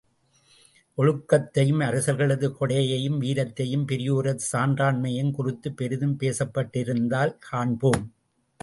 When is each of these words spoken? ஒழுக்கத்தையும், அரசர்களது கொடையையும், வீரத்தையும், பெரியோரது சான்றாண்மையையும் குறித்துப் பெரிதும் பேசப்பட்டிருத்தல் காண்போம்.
ஒழுக்கத்தையும், 0.97 1.79
அரசர்களது 1.79 2.51
கொடையையும், 2.59 3.21
வீரத்தையும், 3.21 3.85
பெரியோரது 3.87 4.39
சான்றாண்மையையும் 4.51 5.31
குறித்துப் 5.31 5.77
பெரிதும் 5.77 6.17
பேசப்பட்டிருத்தல் 6.19 7.35
காண்போம். 7.39 8.13